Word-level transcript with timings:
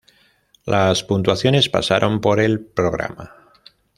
Las 0.65 1.03
puntuaciones 1.03 1.69
pasaron 1.69 2.21
por 2.21 2.39
el 2.39 2.59
programa. 2.59 3.35